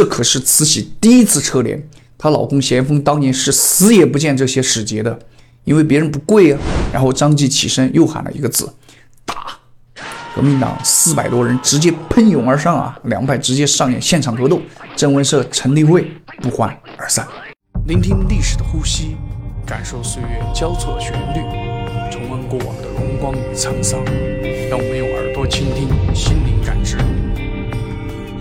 [0.00, 1.78] 这可是慈禧第一次车联，
[2.16, 5.18] 她老公咸丰当年是死也不见这些使节的，
[5.64, 6.58] 因为别人不跪啊。
[6.90, 8.72] 然后张继起身又喊了一个字：
[9.26, 9.58] 打！
[10.34, 14.58] 革命党四百多人直接喷涌而上啊，两派直接上演现场格斗，
[14.96, 16.10] 郑文社、陈立会
[16.40, 17.28] 不欢而散。
[17.86, 19.16] 聆听历史的呼吸，
[19.66, 21.42] 感受岁月交错的旋律，
[22.10, 24.02] 重温过往的荣光与沧桑。
[24.70, 26.96] 让我们用耳朵倾听，心灵感知。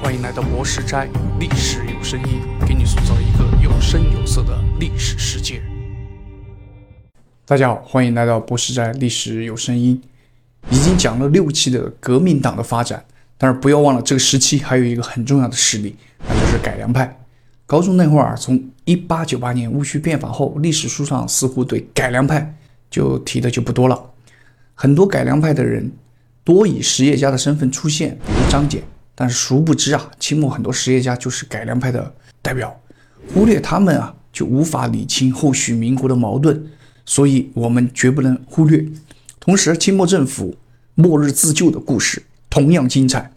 [0.02, 1.10] 欢迎来到博士斋，
[1.40, 5.62] 历史有声音，给你塑造一个有声有色的历史世界。
[7.46, 10.02] 大家好，欢迎来到博士斋历史有声音。
[10.72, 13.04] 已经讲了六期的革命党的发展，
[13.38, 15.96] 但是不要忘了这个时期还有一个很重要的势力，
[16.28, 17.20] 那就是改良派。
[17.66, 22.56] 高中那会儿，从一八九八年戊戌变法后，历史书上似乎对改良派
[22.90, 24.12] 就提的就不多了。
[24.74, 25.92] 很多改良派的人
[26.44, 28.80] 多以实业家的身份出现，比如张謇。
[29.20, 32.74] 但是殊不知啊，清末很多实业家就是改良派的代表，
[33.34, 36.66] 忽略他们啊，就无法理清后续民国的矛盾。
[37.06, 38.86] 所以我们绝不能忽略。
[39.38, 40.56] 同时，清末政府
[40.96, 43.30] 末日自救的故事同样精彩。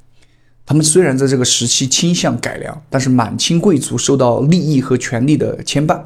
[0.65, 6.01] 他们虽然在这个时期倾向改良，但是满清贵族受到利益和权力的牵绊，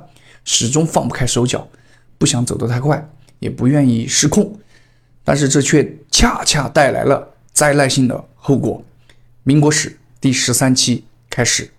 [0.46, 1.68] 始终放不开手脚，
[2.16, 3.06] 不想走得太快，
[3.40, 4.58] 也不愿意失控。
[5.22, 8.82] 但是这却恰恰带来了灾难性的后果。
[9.48, 11.70] 民国史第十三期开始。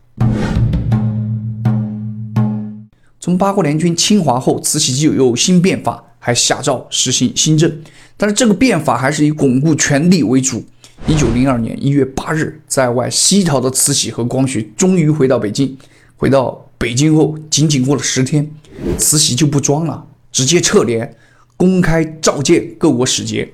[3.19, 7.81] 从八国联军侵华后，慈禧就有新变法，还下诏实行新政。
[8.15, 10.63] 但是这个变法还是以巩固权力为主。
[11.07, 15.77] 一九零二年一月八日，在外西逃的慈禧和光绪终于回到北京。
[16.15, 18.49] 回到北京后，仅仅过了十天，
[18.97, 21.13] 慈禧就不装了，直接撤联，
[21.57, 23.51] 公开召见各国使节。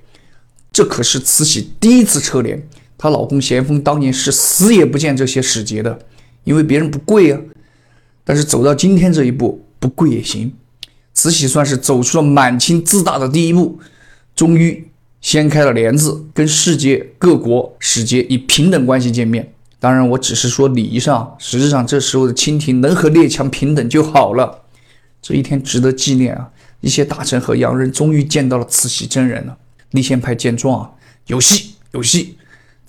[0.71, 2.61] 这可是慈禧第一次撤联，
[3.03, 5.99] 她老公咸丰当年是死也不见这些使节的，
[6.45, 7.41] 因为别人不跪啊。
[8.23, 10.53] 但是走到今天这一步，不跪也行。
[11.13, 13.77] 慈禧算是走出了满清自大的第一步，
[14.33, 14.87] 终于。
[15.19, 19.53] 掀开了帘子，跟世界各国使节以平等关系见面。
[19.79, 24.63] 当然，我只是说礼仪上，实质上这时候的清廷能和列强平等就好了。
[25.21, 26.49] 这一天值得纪念啊！
[26.79, 29.57] 一些大臣和洋人终于见到了慈禧真人了。
[29.91, 30.91] 立宪派见状啊，
[31.27, 32.35] 有戏有戏，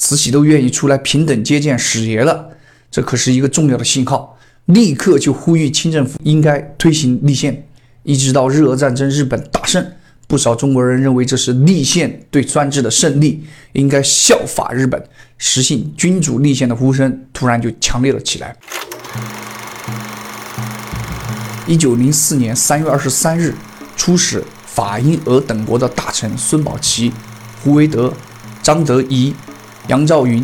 [0.04, 2.50] 慈禧都愿意出来平等接见使节了，
[2.91, 4.38] 这可是一个重要的信号。
[4.66, 7.66] 立刻就呼吁清政府应该推行立宪，
[8.03, 9.82] 一直到日俄战争，日本大胜。
[10.26, 15.03] 不少中国人认为这是立宪对专制的胜利，应该效法日本
[15.38, 18.54] 实行君主立宪的呼声突然就强烈了起来。
[21.66, 23.54] 一九零四年三月二十三日，
[23.97, 27.10] 出使法英俄等国的大臣孙宝琦、
[27.62, 28.12] 胡维德、
[28.62, 29.34] 张德仪、
[29.89, 30.43] 杨兆云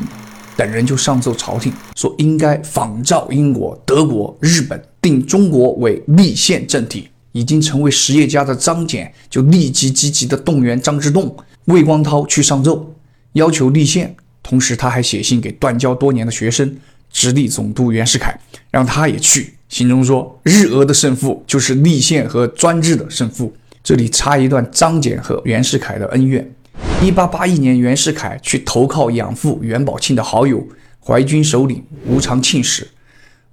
[0.57, 7.09] 等人就上奏朝廷，说应该仿照英国、德国、日本，定中国为立宪政体。
[7.33, 11.33] 已经成为实业家的张謇就立即积极地动员张之洞、
[11.67, 12.93] 魏光涛去上奏，
[13.35, 14.13] 要求立宪。
[14.43, 16.77] 同时，他还写信给断交多年的学生，
[17.09, 18.37] 直隶总督袁世凯，
[18.73, 19.55] 让他也去。
[19.69, 23.55] 信中说，日俄的胜负就是立宪和专制的胜负。
[23.85, 26.53] 这里插一段张謇和袁世凯的恩怨。
[27.03, 30.67] 一八八一年，袁世凯去投靠养父袁宝庆的好友
[31.03, 32.89] 淮军首领吴长庆时，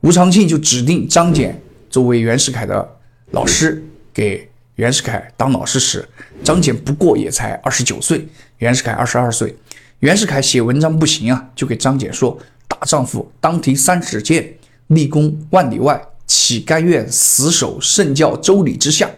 [0.02, 1.54] 吴长庆就指定张謇
[1.90, 2.98] 作为袁世凯的。
[3.32, 3.84] 老师
[4.14, 6.08] 给袁世凯当老师时，
[6.46, 8.26] 张謇不过也才二十九岁，
[8.60, 9.54] 袁世凯二十二岁。
[10.00, 12.40] 袁世凯写文章不行啊，就给张謇说
[12.70, 14.54] ：“大丈夫当提三尺剑，
[14.88, 19.10] 立功万里外，岂甘愿死守圣教周礼之下？”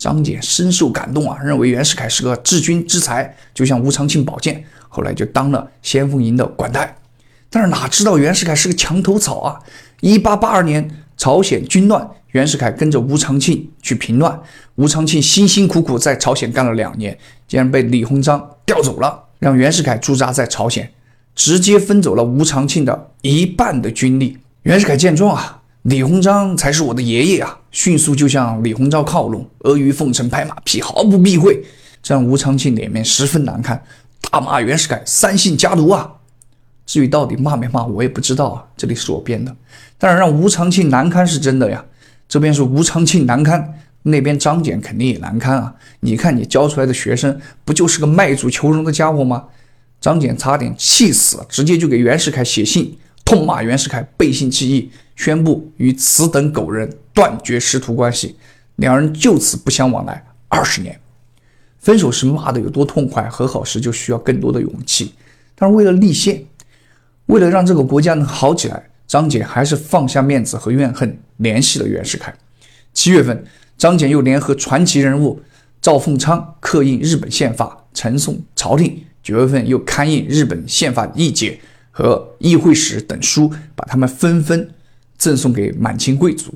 [0.00, 6.96] 张謇深受感动啊，认为袁世凯是个治军之才，就向吴长庆保荐，后来就当了先锋营的管带。
[7.50, 9.60] 但是哪知道袁世凯是个墙头草啊！
[10.00, 12.08] 一八八二年朝鲜军乱。
[12.30, 14.40] 袁世凯跟着吴长庆去平乱，
[14.76, 20.90] 吴长庆辛辛苦苦在朝鲜干了两年，竟然被李鸿章调走了，让袁世凯驻扎在朝鲜，
[21.34, 24.38] 直接分走了吴长庆的一半的军力。
[24.62, 31.62] 袁世凯见状啊，李鸿章才是我的爷爷啊，迅速就向李鸿章靠拢，阿谀奉承、拍马屁，毫不避讳，
[32.02, 33.82] 这让吴长庆脸面十分难看，
[34.30, 36.16] 大骂袁世凯三姓家奴啊。
[36.84, 39.56] 至于到底骂没骂，我也不知道啊，这里是我编的。
[39.96, 41.82] 但是让吴长庆难堪是真的呀。
[42.28, 45.74] 这边是吴长庆难堪，那边张謇肯定也难堪啊！
[46.00, 49.46] 你看你教出来的学生，不就是个卖主求荣的家伙吗？
[49.98, 54.90] 张謇差点气死了，直接就给袁世凯写信，痛骂袁世凯背信弃义，
[55.20, 58.36] 宣布与此等狗人断绝师徒关系，
[58.76, 60.98] 两人就此不相往来二十年。
[61.78, 65.12] 分手时骂的有多痛快，和好时就需要更多的勇气。
[65.54, 66.42] 但是为了立宪，
[67.26, 68.88] 为了让这个国家能好起来。
[69.06, 72.32] 张謇还是放下面子和怨恨，联系了袁世凯。
[72.94, 73.44] 七月份，
[73.76, 75.42] 张謇又联合传奇人物
[75.82, 79.04] 赵凤昌刻印日本宪法，呈送朝廷。
[79.22, 84.70] 九月份，又刊印日本宪法议解和议会史等书，把他们纷纷
[85.20, 86.52] 赠送给满清贵族。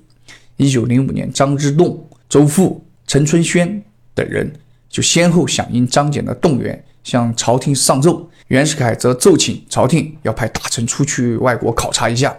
[0.57, 3.85] 一九零五年，张之洞、周馥、陈春轩
[4.15, 4.51] 等人
[4.89, 8.27] 就先后响应张謇的动员，向朝廷上奏。
[8.49, 12.35] 袁世凯则奏请朝廷要派大臣出去外国考察一下。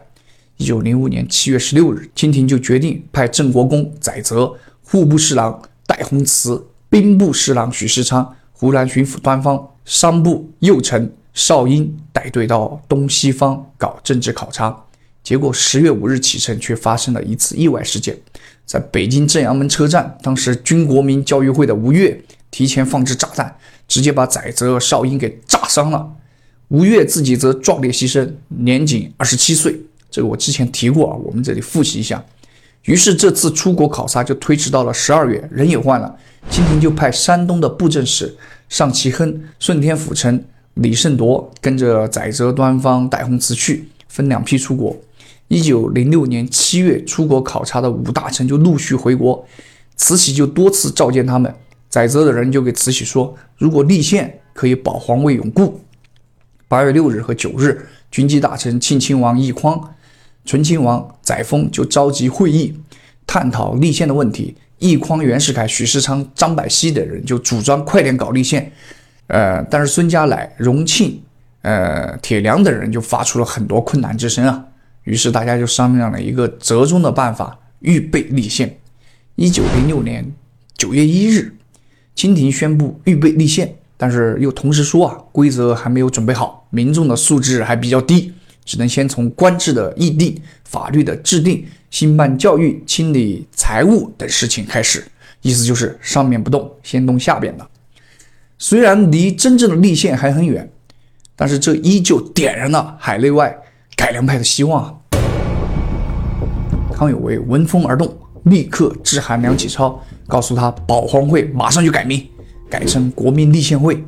[0.57, 4.51] 一九零五年七月十六日，清廷就决定派郑国公载泽、
[4.81, 14.85] 户部侍郎戴弘慈、兵部侍郎许世昌、湖南巡抚端方、商部右丞邵英带队到东西方搞政治考察。
[15.25, 18.16] 结果十月五日启程，却发生了一次意外事件。
[18.63, 22.16] 在北京正阳门车站，当时军国民教育会的吴越
[22.51, 23.56] 提前放置炸弹，
[23.88, 26.07] 直接把载泽、少英给炸伤了。
[26.68, 29.75] 吴越自己则壮烈牺牲，年仅二十七岁。
[30.12, 32.24] 这个我之前提过啊，我们这里复习一下。
[32.83, 36.16] 于是这次出国考察就推迟到了十二月，人也换了，
[36.51, 38.31] 清廷就派山东的布政使
[38.69, 40.39] 尚其亨、顺天府丞
[40.75, 44.95] 李胜铎跟着载泽、端方、戴弘慈去，分两批出国。
[45.47, 49.45] 一九零六年七月，出国考察的五大臣就陆续回国，
[49.95, 51.53] 慈禧就多次召见他们。
[51.88, 55.80] 载泽的人就给慈禧说，如果立宪，可以保皇位永固。
[56.68, 59.95] 八月六日和九日，军机大臣庆亲王奕匡、
[60.44, 62.75] 醇亲王载沣就召集会议，
[63.27, 64.56] 探讨立宪的问题。
[64.80, 68.69] 奕匡、袁世凯、许世昌、张百熙等人就主张快点搞立宪。
[69.27, 71.21] 呃，但是孙家徕、荣庆、
[71.62, 74.65] 呃铁良等人就发出了很多困难之声啊。
[75.06, 78.78] 于是大家就商量了一个折中的办法，预备立宪。
[79.36, 80.34] 一九零六年
[80.78, 81.56] 九月一日，
[82.16, 95.04] 清廷宣布预备立宪，但是又同时说啊，规则还没有准备好，民众的素质还比较低，只能先从官制的议定、法律的制定、兴办教育、清理财务等事情开始。
[95.42, 97.68] 意思就是上面不动，先动下边的。
[98.58, 100.68] 虽然离真正的立宪还很远，
[101.36, 103.56] 但是这依旧点燃了海内外。
[103.95, 104.94] 改良派的希望啊。
[106.94, 112.25] 康有为闻风而动，立刻致函梁启超，告诉他保皇会马上就改名，
[112.69, 114.03] 改成国民立宪会。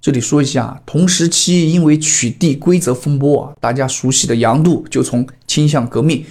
[0.00, 6.24] 这里说一下，同时期因为取缔规则风波啊，大家熟悉的杨度就从倾向革命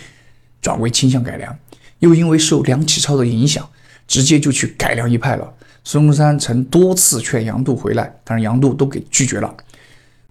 [0.61, 1.55] 转为倾向改良，
[1.99, 3.67] 又因为受梁启超的影响，
[4.07, 5.53] 直接就去改良一派了。
[5.83, 9.53] 孙中山曾多次劝杨度回来，但是杨度都给拒绝了。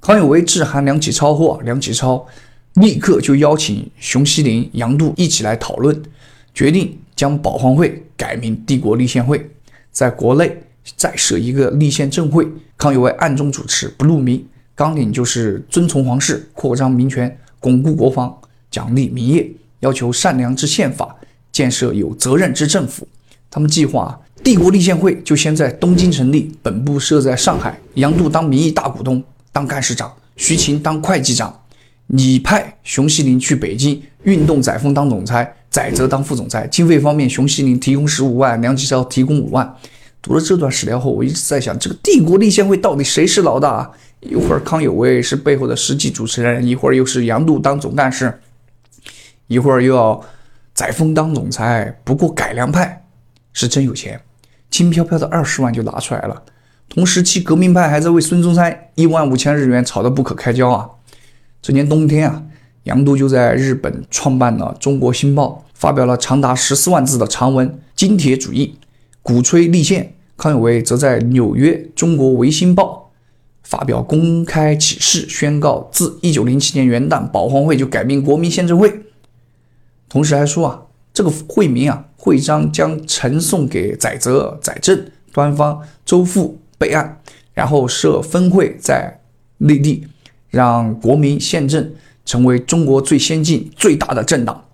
[0.07, 2.25] 康有为致函梁启超后，梁启超
[2.75, 6.01] 立刻就邀请熊希龄、杨度一起来讨论，
[6.55, 9.51] 决定将保皇会改名帝国立宪会，
[9.91, 10.63] 在国内
[10.95, 12.47] 再设一个立宪政会。
[12.77, 18.33] 康有为暗中主持，不露名，纲领就是遵从皇室，扩张民权，巩固国防，
[18.71, 19.51] 奖励民业，
[19.81, 21.17] 要求善良之宪法，
[21.51, 23.09] 建设有责任之政府。
[23.51, 29.21] 他们计划帝国立宪会就先在东京成立，本部设在上海，杨度当民意大股东。
[29.57, 31.63] 当干事长，徐勤当会计长，
[32.09, 36.67] 你派熊希龄去北京运动载沣当总裁，载泽当副总裁。
[36.67, 39.75] 经费方面，熊希龄提供十五万，梁启超提供五万。
[40.21, 43.91] 读了这段史料后，我一直在想，这个帝国立宪会到底谁是老大？
[44.21, 48.39] 一会儿康有为是背后的实际主持人，一会儿又是杨度当总干事，
[49.47, 50.23] 一会儿又要
[50.75, 51.99] 载沣当总裁。
[52.05, 53.07] 不过改良派
[53.55, 54.21] 是真有钱，
[54.71, 56.43] 轻飘飘的二十万就拿出来了。
[56.97, 60.89] 同时期，革命派还在为孙中山一万五千日元吵得不可开交啊！
[61.61, 62.43] 这年冬天啊，
[62.85, 68.79] 杨度就在日本创办了《中国新报》，发表了长达十四万字的长文《金铁主义》，
[69.23, 70.15] 鼓吹立宪。
[70.39, 73.13] 康有为则在纽约《中国维新报》
[73.63, 79.03] 发表公开启事，宣告自一九零七年元旦，保皇会就改名国民宪政会。
[80.09, 86.55] 同时还说啊，这个会名啊，会章将呈送给载泽、载振、端方、周馥。
[86.79, 87.21] 备案，
[87.55, 89.21] 然后设分会在
[89.59, 90.07] 内地，
[90.51, 91.93] 让国民宪政
[92.25, 94.65] 成为中国最先进、最大的政党。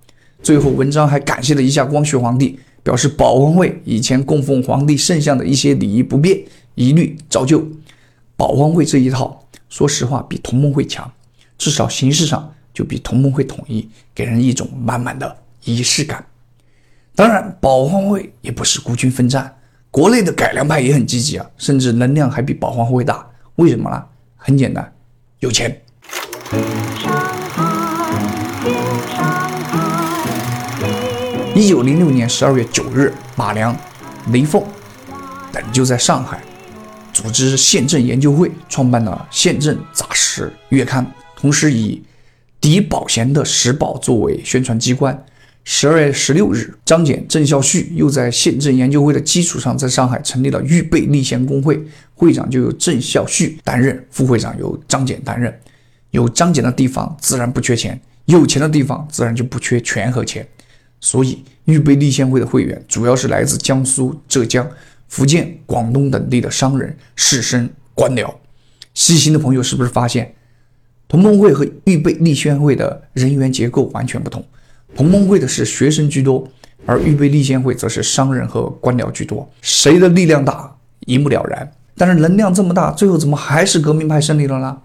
[0.42, 6.42] 最后，文章还感谢了一下光绪皇帝，表示保皇会以前供奉皇帝圣像的一些礼仪不便，
[6.74, 7.64] 一律照旧。
[8.36, 11.08] 保皇会这一套，说实话比同盟会强，
[11.56, 16.26] 至少形式上就比同盟会统一，给人一种满满的仪式感。
[17.14, 19.54] 当然，保皇会也不是孤军奋战。
[19.92, 23.26] 国内的改良派也很积极啊，甚至能量还比保皇会大。
[23.56, 24.02] 为什么呢？
[24.36, 24.90] 很简单，
[25.40, 25.82] 有钱。
[31.54, 33.76] 一九零六年十二月九日，马良、
[34.32, 34.64] 雷锋
[35.52, 36.42] 等就在上海
[37.12, 41.06] 组织宪政研究会，创办了《宪政》杂识月刊，
[41.36, 42.02] 同时以
[42.62, 45.22] 敌保贤的时报作为宣传机关。
[45.64, 51.80] 十二月十六日，张謇、郑孝胥又在宪政研究会的基础上，在上海成立了预备立宪工会，
[52.14, 55.56] 会长就由郑孝胥担任，副会长由张謇担任。
[56.10, 60.46] 有张謇的地方自然不缺钱，有钱的地方自然就不缺权和钱。
[61.00, 64.68] 所以，预备立宪会的会员主要是来自江苏、浙江、
[65.08, 68.32] 福建、广东等地的商人、士绅、官僚。
[68.94, 70.34] 细心的朋友是不是发现，
[71.06, 74.44] 同盟会和预备立宪会的人员结构完全不同？
[74.94, 76.46] 同盟会的是学生居多，
[76.86, 79.48] 而预备立宪会则是商人和官僚居多。
[79.60, 81.72] 谁的力量大，一目了然。
[81.96, 84.78] 但是能量这么大，最后怎么还是革命派胜利了呢？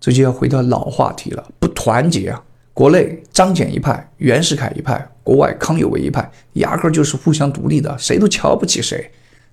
[0.00, 2.42] 这就要回到老话题了，不团结啊！
[2.72, 9.10] 国内张謇一派，袁世凯一派；国外康有为一派，压根就是互相独立的，谁都瞧不起谁。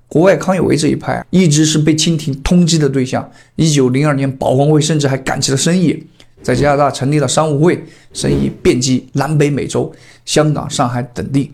[0.08, 3.29] 国外康有为这一派一直是被清廷通缉的对象。
[3.58, 6.08] 一九零二年，保皇会甚至还干起了生意。
[6.48, 11.51] 在加拿大成立了商务会，生意遍及南北美洲、香港、上海等地，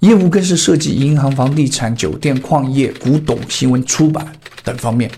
[0.00, 4.30] 业务更是涉及银行、房地产、酒店、矿业、古董、新闻出版
[4.62, 5.10] 等方面。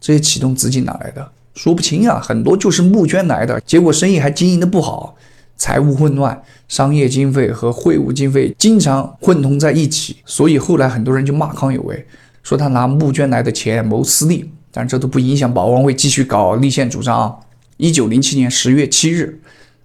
[0.00, 1.32] 这些启动资金哪来的？
[1.54, 3.60] 说不清啊，很多就是募捐来的。
[3.62, 5.16] 结果生意还经营的不好，
[5.56, 10.18] 财务混乱，商业经费和会务经费经常混同在一起。
[10.24, 12.06] 所以后来很多人就骂康有为，
[12.44, 14.48] 说他拿募捐来的钱谋私利。
[14.70, 17.34] 但这都不影响保皇会继续搞立宪主张啊。
[17.78, 19.40] 一九零七年十月七日，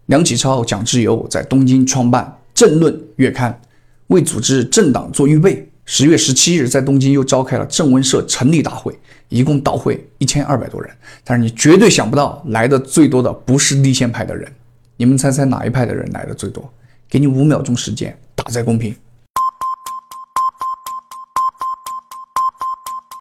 [0.08, 3.62] 梁启超、蒋志友在东京创办《政论》月刊，
[4.08, 5.70] 为组织政党做预备。
[5.86, 10.92] 十月十七日，在东京又召开了政文社成立大会，一共到会一千二百多人。
[11.24, 14.52] 但是你绝对想不到，来的最多的不是立宪派的人。
[14.98, 16.68] 你们猜猜哪一派的人来的最多？
[17.08, 18.96] 给你五秒钟时间，打在公屏。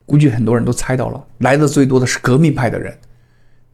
[0.06, 2.98] 估计很多人都猜到了，来的最多的是革命派的人。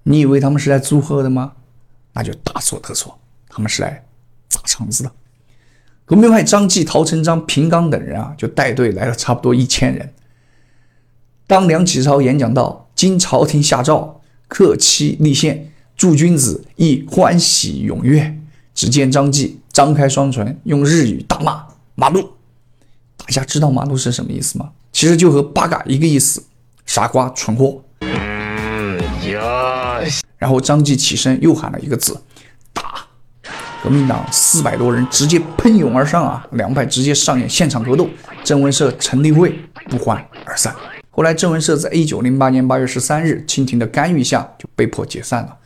[0.02, 1.52] 你以为他们是来祝贺的吗？
[2.14, 4.04] 那就大错特错，他们是来
[4.48, 5.12] 砸场子的。
[6.04, 10.14] 革命派张继、陶成章、平冈等人啊，就带队来了差不多一千人。
[11.46, 18.38] 当梁启超演讲到“经朝廷下诏，克期立宪，诸君子亦欢喜踊跃”，
[18.74, 22.32] 只见张继张开双唇，用日语大骂“马路”。
[23.16, 24.72] 大家知道“马路”是什么意思吗？
[24.92, 26.42] 其实就和“八嘎”一个意思，
[26.86, 27.82] 傻瓜、蠢货。
[30.38, 32.20] 然后张继起身又喊了一个字
[32.72, 32.94] ：“打！”
[33.82, 38.08] 革命党四百多人直接喷涌而上啊，两派直接上演现场格斗。
[38.42, 39.56] 郑文社成立会
[39.88, 40.74] 不欢而散。
[41.10, 45.56] 后来郑文社在一九零八年八月十三日清廷的干预下就被迫解散了。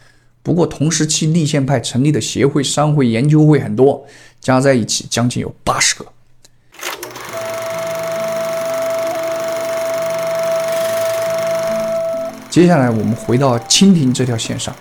[0.43, 4.05] 不过同时期立宪派成立的协会、商会、研究会很多，
[4.41, 6.05] 加在一起将近有八十个。
[12.53, 14.77] 接下来我们回到清廷这条线上，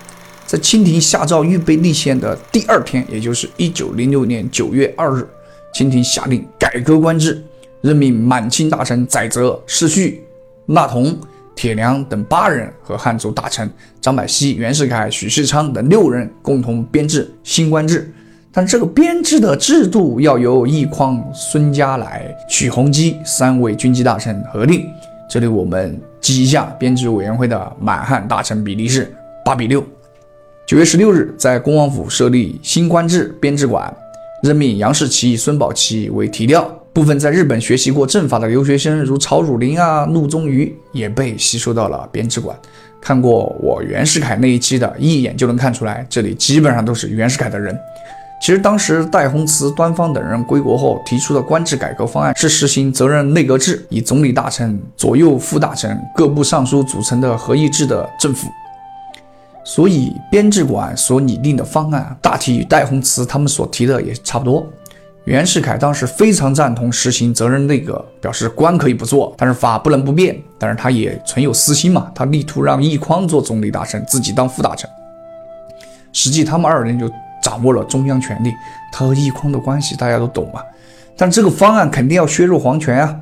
[0.45, 5.25] 在清廷下诏预备立宪的第二天，也就是一九零六年九月二日，
[5.73, 7.41] 清廷下令改革官制，
[7.79, 10.21] 任命满清大臣载泽、世绪、
[10.65, 11.17] 纳同、
[11.55, 18.13] 铁良等八人和汉族大臣张百熙、袁世凯、许世昌等六人共同编制新官制。
[18.51, 24.85] 但这个编制的制度要由奕匡、孙家来、许弘基三位军机大臣核定。
[25.31, 29.09] 这里我们记一下，编制委员会的满汉大臣比例是
[29.45, 29.81] 八比六。
[30.67, 33.95] 九月十六日，在恭王府设立新官制编制馆，
[34.43, 36.69] 任命杨士奇、孙宝琦为提调。
[36.91, 42.53] 部分在日本学习过政法的留学生，如曹汝霖啊、陆宗舆，也被吸收到了编制馆。
[42.99, 47.73] 看过我袁世凯那一期的，一眼就能看出来，这里基本上都是袁世凯的人。
[48.41, 58.47] 其实当时戴洪慈、端方等人归国后提出的官制改革方案是实行责任内阁制，以总理大臣、左右副大臣、各部尚书组成的合议制的政府。
[59.63, 64.65] 所以编制馆所拟定的方案大体与戴洪慈他们所提的也差不多。
[65.25, 70.35] 袁世凯当时非常赞同实行责任内阁，表示官可以不做，但是法不能不变。
[70.57, 74.89] 但是他也存有私心嘛，他力图让奕匡做总理大臣，自己当副大臣。
[76.11, 77.07] 实际他们二人就。
[77.41, 78.53] 掌握了中央权力，
[78.91, 80.61] 他和奕匡的关系大家都懂嘛。
[81.17, 83.15] 但这个方案肯定要削弱皇权啊，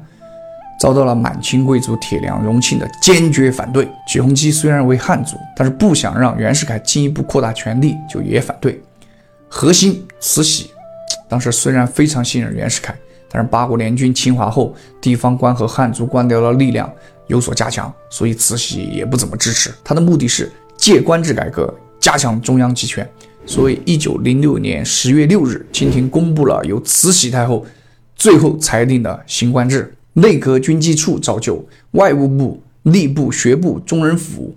[0.80, 3.90] 遭到了满清贵族铁良、荣庆的坚决反对。
[4.08, 8.82] 许弘基虽然为汉族，但是不想让袁世凯进一步扩大权力，就也反对。
[9.50, 10.72] 核心慈禧
[11.28, 12.96] 当时虽然非常信任袁世凯，
[13.30, 16.90] 但是八国联军侵华后，地方官和汉族官僚的力量
[17.28, 19.74] 有所加强，所以慈禧也不怎么支持。
[19.84, 23.08] 他的目的是借官制改革，加强中央集权。
[23.46, 27.66] 所以，一九零六年十月六日，清廷公布了由慈禧太后
[28.16, 34.56] 最后裁定的新官制：内阁军机处照旧，外务部、吏部、学部、中人府、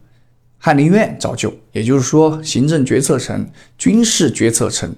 [0.59, 3.49] 翰林院照旧，也就是说，行政决策层、
[3.79, 4.95] 军事决策层、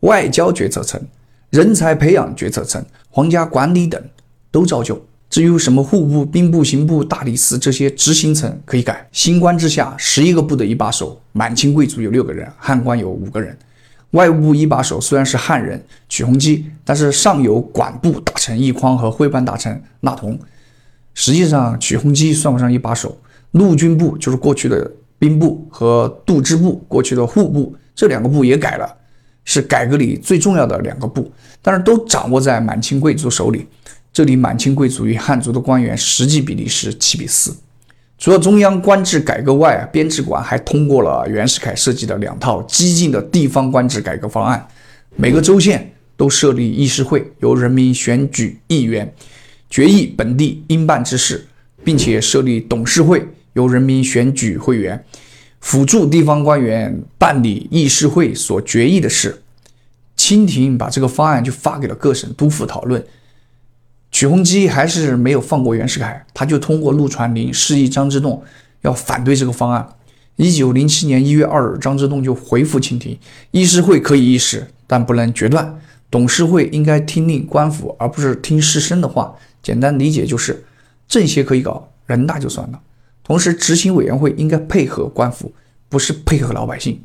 [0.00, 1.00] 外交决策层、
[1.48, 4.02] 人才培养决策层、皇家管理等
[4.50, 5.07] 都照旧。
[5.30, 9.06] 至于什么户部、兵部、刑部、大理寺这些执行层可以改。
[9.12, 13.56] 新官之下，十一个部的一把手，满清贵族有六个人，汉官有五个人。
[14.12, 20.38] 外务部一把手虽然是汉人曲洪基，但是上有管部大臣奕匡和徽办大臣纳同，
[21.12, 23.20] 实际上曲洪基算不上一把手。
[23.50, 28.96] 陆军部就是过去的兵部和度支部，过去的户部这两个部也改了，
[29.44, 31.30] 是改革里最重要的两个部，
[31.60, 33.66] 但是都掌握在满清贵族手里。
[34.18, 37.56] 这里满清贵族与汉族的官员实际比例是七比四。
[38.18, 44.66] 除了中央官制改革外，编制馆还通过了袁世凯设计的两套激进的地方官制改革方案。
[45.14, 49.14] 每个州县都设立议事会，由人民选举议员，
[49.70, 51.46] 决议本地应办之事，
[51.84, 55.00] 并且设立董事会，由人民选举会员，
[55.60, 59.40] 辅助地方官员办理议事会所决议的事。
[60.16, 63.00] 清廷把这个方案就发给了各省督抚讨论。
[64.18, 68.42] 曲鸿基还是没有放过袁世凯，他就通过陆传林示意张之洞
[68.80, 69.90] 要反对这个方案。
[70.34, 73.16] 一九零七年一月二日，张之洞就回复清廷：
[73.52, 75.64] 议事会可以议事，但不能决断；
[76.10, 79.36] 董事会应该听令官府，而不是听士绅的话。
[79.62, 80.64] 简单理解就是，
[81.06, 82.80] 政协可以搞，人大就算了。
[83.22, 85.52] 同时，执行委员会应该配合官府，
[85.88, 87.00] 不是配合老百姓。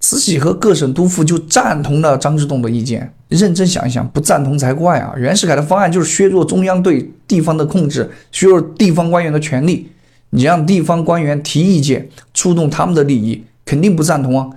[0.00, 3.12] 慈禧和各省督抚就赞同了张之洞的意见。
[3.28, 5.12] 认真想一想，不赞同才怪啊！
[5.16, 9.92] 袁世凯的方案就是削弱中央对地方的控制，削弱地方官员的权利。
[10.30, 14.48] 你让地方官员提意见，触动他们的利益，肯定不赞同啊！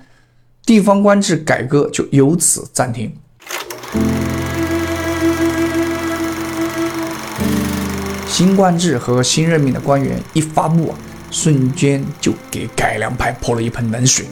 [0.66, 3.12] 地方官制改革就由此暂停。
[8.28, 10.98] 新官制和新任命的官员一发布啊，
[11.30, 14.26] 瞬间就给改良派泼了一盆冷水。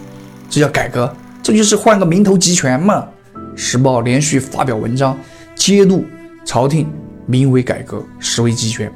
[0.52, 1.10] 这叫改革？
[1.42, 3.08] 这就是换个名头集权嘛！
[3.56, 5.18] 时报连续发表文章
[5.54, 6.04] 揭露
[6.44, 6.86] 朝廷
[7.24, 8.92] 名为改革，实为集权。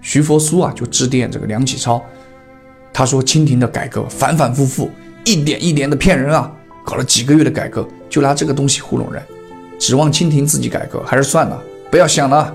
[0.00, 2.00] 徐佛苏啊就致电这个梁启超，
[2.92, 4.88] 他说清廷的改革反反复复，
[5.24, 6.52] 一点一点的骗人啊！
[6.84, 9.20] 搞了几个月的改革，就拿这个东西糊弄人，
[9.80, 11.60] 指望清廷自己改革，还是算了，
[11.90, 12.54] 不要想了。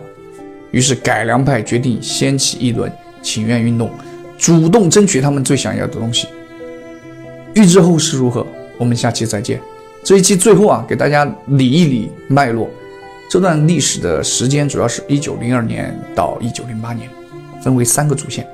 [0.71, 2.89] 于是改良派决定掀起一轮
[3.21, 3.91] 请愿运动，
[4.37, 6.29] 主动争取他们最想要的东西。
[7.57, 8.45] 预知后事如何，
[8.77, 9.59] 我们下期再见。
[10.03, 12.69] 这一期最后啊，给大家理一理脉络。
[13.27, 17.09] 这段历史的时间主要是一九零二年到一九零八年，
[17.63, 18.47] 分为三个主线。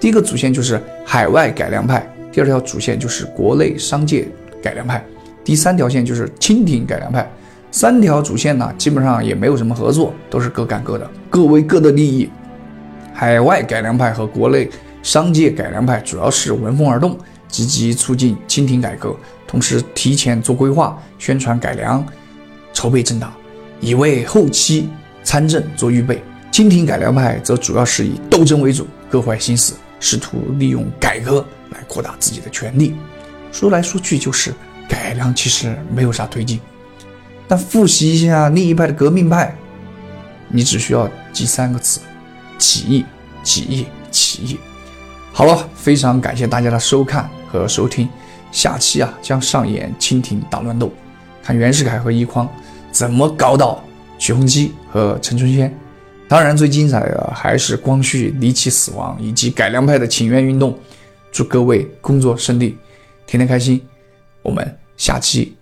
[0.00, 4.26] 第一个主线就是海外改良派，第二条主线就是国内商界
[4.62, 5.04] 改良派，
[5.44, 7.30] 第三条线就是清廷改良派。
[7.70, 12.26] 三条主线呢，基本上也没有什么合作，都是各干各的，各为各的利益。
[13.12, 14.66] 海外改良派和国内
[15.02, 17.18] 商界改良派主要是闻风而动。
[17.48, 19.14] 积极促进清廷改革，
[19.46, 22.04] 同时提前做规划、宣传改良、
[22.72, 23.32] 筹备政党，
[23.80, 24.88] 以为后期
[25.22, 26.22] 参政做预备。
[26.52, 32.94] 清廷改良派则主要是以斗争为主，各怀心思，试图利用改革来扩大自己的权力。
[33.52, 34.54] 说来说去就是
[34.88, 36.58] 改良，其实没有啥推进。
[37.46, 39.54] 但复习一下另一派的革命派，
[40.48, 42.00] 你只需要记三个词：
[42.58, 43.04] 起义、
[43.42, 44.58] 起义、起义。
[45.36, 47.28] 好了，非常感谢大家的收看。
[47.46, 48.08] 和收听，
[48.50, 50.90] 下期啊将上演清廷大乱斗，
[51.42, 52.48] 看袁世凯和奕匡
[52.90, 53.84] 怎么搞倒
[54.18, 55.70] 徐鸿基和陈春仙。
[56.26, 60.74] 当然，最精彩的还是光绪离奇死亡以及改良派的请愿运动。
[61.30, 62.78] 祝各位工作顺利，
[63.26, 63.78] 天天开心。
[64.40, 65.54] 我们下期